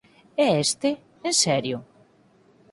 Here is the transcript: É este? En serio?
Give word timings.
É 0.45 0.47
este? 0.65 0.89
En 1.27 1.33
serio? 1.43 1.77